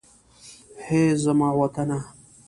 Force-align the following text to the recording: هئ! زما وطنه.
هئ! 0.85 1.01
زما 1.23 1.49
وطنه. 1.59 1.99